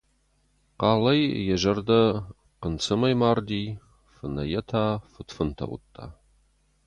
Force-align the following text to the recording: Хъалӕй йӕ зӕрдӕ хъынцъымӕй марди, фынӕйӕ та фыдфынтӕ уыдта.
Хъалӕй 0.77 1.23
йӕ 1.47 1.55
зӕрдӕ 1.61 2.01
хъынцъымӕй 2.59 3.15
марди, 3.21 3.63
фынӕйӕ 4.13 4.61
та 4.69 4.83
фыдфынтӕ 5.11 5.65
уыдта. 5.71 6.05